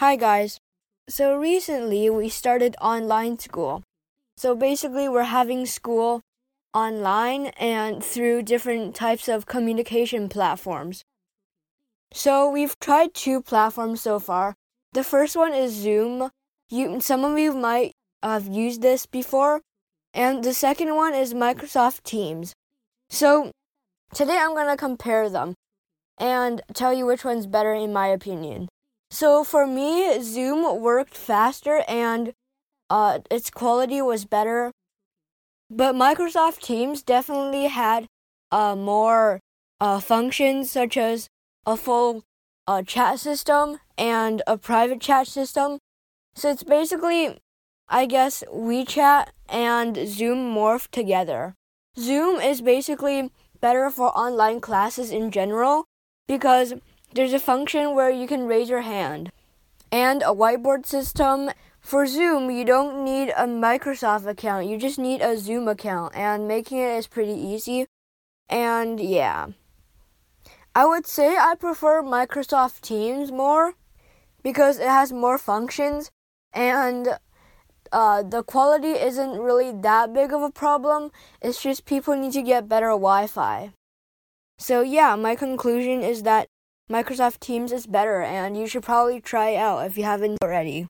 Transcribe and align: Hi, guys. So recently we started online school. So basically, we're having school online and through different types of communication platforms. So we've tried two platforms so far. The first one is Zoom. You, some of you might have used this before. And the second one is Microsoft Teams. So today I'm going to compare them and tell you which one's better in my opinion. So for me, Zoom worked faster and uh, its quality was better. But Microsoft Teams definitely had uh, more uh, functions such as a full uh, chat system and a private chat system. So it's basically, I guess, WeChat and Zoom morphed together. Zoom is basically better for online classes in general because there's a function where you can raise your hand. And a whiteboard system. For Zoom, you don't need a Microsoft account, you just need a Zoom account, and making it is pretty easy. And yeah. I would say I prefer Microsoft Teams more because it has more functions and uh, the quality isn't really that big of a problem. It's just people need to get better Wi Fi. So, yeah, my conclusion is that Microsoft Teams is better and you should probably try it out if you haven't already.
Hi, 0.00 0.14
guys. 0.14 0.58
So 1.08 1.38
recently 1.38 2.10
we 2.10 2.28
started 2.28 2.76
online 2.82 3.38
school. 3.38 3.82
So 4.36 4.54
basically, 4.54 5.08
we're 5.08 5.32
having 5.32 5.64
school 5.64 6.20
online 6.74 7.46
and 7.56 8.04
through 8.04 8.42
different 8.42 8.94
types 8.94 9.26
of 9.26 9.46
communication 9.46 10.28
platforms. 10.28 11.02
So 12.12 12.50
we've 12.50 12.78
tried 12.78 13.14
two 13.14 13.40
platforms 13.40 14.02
so 14.02 14.18
far. 14.18 14.54
The 14.92 15.02
first 15.02 15.34
one 15.34 15.54
is 15.54 15.72
Zoom. 15.72 16.28
You, 16.68 17.00
some 17.00 17.24
of 17.24 17.38
you 17.38 17.54
might 17.54 17.92
have 18.22 18.46
used 18.46 18.82
this 18.82 19.06
before. 19.06 19.62
And 20.12 20.44
the 20.44 20.52
second 20.52 20.94
one 20.94 21.14
is 21.14 21.32
Microsoft 21.32 22.02
Teams. 22.02 22.52
So 23.08 23.50
today 24.12 24.36
I'm 24.36 24.52
going 24.52 24.68
to 24.68 24.76
compare 24.76 25.30
them 25.30 25.54
and 26.18 26.60
tell 26.74 26.92
you 26.92 27.06
which 27.06 27.24
one's 27.24 27.46
better 27.46 27.72
in 27.72 27.94
my 27.94 28.08
opinion. 28.08 28.68
So 29.16 29.44
for 29.44 29.66
me, 29.66 30.20
Zoom 30.20 30.82
worked 30.82 31.16
faster 31.16 31.82
and 31.88 32.34
uh, 32.90 33.20
its 33.30 33.48
quality 33.48 34.02
was 34.02 34.26
better. 34.26 34.72
But 35.70 35.94
Microsoft 35.94 36.60
Teams 36.60 37.02
definitely 37.02 37.68
had 37.68 38.08
uh, 38.52 38.76
more 38.76 39.40
uh, 39.80 40.00
functions 40.00 40.70
such 40.70 40.98
as 40.98 41.30
a 41.64 41.78
full 41.78 42.24
uh, 42.66 42.82
chat 42.82 43.18
system 43.18 43.78
and 43.96 44.42
a 44.46 44.58
private 44.58 45.00
chat 45.00 45.26
system. 45.28 45.78
So 46.34 46.50
it's 46.50 46.62
basically, 46.62 47.38
I 47.88 48.04
guess, 48.04 48.44
WeChat 48.52 49.28
and 49.48 49.96
Zoom 50.06 50.54
morphed 50.54 50.90
together. 50.90 51.54
Zoom 51.98 52.38
is 52.38 52.60
basically 52.60 53.30
better 53.62 53.88
for 53.88 54.08
online 54.08 54.60
classes 54.60 55.10
in 55.10 55.30
general 55.30 55.86
because 56.28 56.74
there's 57.12 57.32
a 57.32 57.38
function 57.38 57.94
where 57.94 58.10
you 58.10 58.26
can 58.26 58.46
raise 58.46 58.68
your 58.68 58.82
hand. 58.82 59.30
And 59.90 60.22
a 60.22 60.34
whiteboard 60.34 60.86
system. 60.86 61.50
For 61.80 62.04
Zoom, 62.04 62.50
you 62.50 62.64
don't 62.64 63.04
need 63.04 63.28
a 63.36 63.46
Microsoft 63.46 64.26
account, 64.26 64.66
you 64.66 64.76
just 64.76 64.98
need 64.98 65.20
a 65.20 65.38
Zoom 65.38 65.68
account, 65.68 66.16
and 66.16 66.48
making 66.48 66.78
it 66.78 66.98
is 66.98 67.06
pretty 67.06 67.34
easy. 67.34 67.86
And 68.48 68.98
yeah. 68.98 69.46
I 70.74 70.84
would 70.84 71.06
say 71.06 71.36
I 71.36 71.54
prefer 71.54 72.02
Microsoft 72.02 72.80
Teams 72.80 73.30
more 73.30 73.74
because 74.42 74.80
it 74.80 74.88
has 74.88 75.12
more 75.12 75.38
functions 75.38 76.10
and 76.52 77.18
uh, 77.92 78.22
the 78.22 78.42
quality 78.42 78.92
isn't 78.92 79.38
really 79.38 79.72
that 79.72 80.12
big 80.12 80.32
of 80.32 80.42
a 80.42 80.50
problem. 80.50 81.12
It's 81.40 81.62
just 81.62 81.84
people 81.84 82.16
need 82.16 82.32
to 82.32 82.42
get 82.42 82.68
better 82.68 82.88
Wi 82.88 83.26
Fi. 83.26 83.72
So, 84.58 84.80
yeah, 84.80 85.16
my 85.16 85.34
conclusion 85.34 86.02
is 86.02 86.22
that 86.22 86.48
Microsoft 86.90 87.40
Teams 87.40 87.72
is 87.72 87.84
better 87.84 88.22
and 88.22 88.56
you 88.56 88.68
should 88.68 88.84
probably 88.84 89.20
try 89.20 89.50
it 89.50 89.56
out 89.56 89.84
if 89.86 89.98
you 89.98 90.04
haven't 90.04 90.38
already. 90.40 90.86